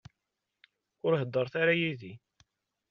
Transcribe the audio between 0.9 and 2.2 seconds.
Ur heddṛet ara yid-i.